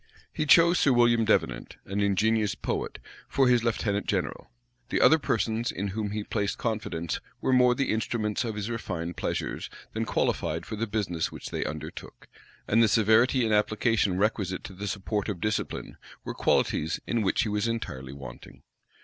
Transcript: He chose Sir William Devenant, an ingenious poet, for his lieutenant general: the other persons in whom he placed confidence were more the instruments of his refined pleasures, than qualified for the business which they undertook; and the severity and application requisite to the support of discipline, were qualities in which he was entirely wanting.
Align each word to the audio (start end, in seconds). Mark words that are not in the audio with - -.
He 0.33 0.47
chose 0.47 0.79
Sir 0.79 0.91
William 0.91 1.25
Devenant, 1.25 1.77
an 1.85 2.01
ingenious 2.01 2.55
poet, 2.55 2.97
for 3.29 3.47
his 3.47 3.63
lieutenant 3.63 4.07
general: 4.07 4.49
the 4.89 4.99
other 4.99 5.19
persons 5.19 5.71
in 5.71 5.89
whom 5.89 6.09
he 6.09 6.23
placed 6.23 6.57
confidence 6.57 7.19
were 7.39 7.53
more 7.53 7.75
the 7.75 7.91
instruments 7.91 8.43
of 8.43 8.55
his 8.55 8.67
refined 8.67 9.15
pleasures, 9.15 9.69
than 9.93 10.05
qualified 10.05 10.65
for 10.65 10.75
the 10.75 10.87
business 10.87 11.31
which 11.31 11.51
they 11.51 11.63
undertook; 11.65 12.27
and 12.67 12.81
the 12.81 12.87
severity 12.87 13.45
and 13.45 13.53
application 13.53 14.17
requisite 14.17 14.63
to 14.63 14.73
the 14.73 14.87
support 14.87 15.29
of 15.29 15.39
discipline, 15.39 15.97
were 16.23 16.33
qualities 16.33 16.99
in 17.05 17.21
which 17.21 17.43
he 17.43 17.49
was 17.49 17.67
entirely 17.67 18.11
wanting. 18.11 18.63